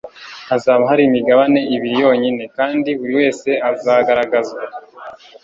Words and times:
hazaba 0.49 0.83
hari 0.91 1.01
imigabane 1.09 1.59
ibiri 1.75 1.95
yonyine 2.03 2.43
kandi 2.57 2.89
buri 2.99 3.13
wese 3.19 3.49
azagaragazwa 3.71 4.61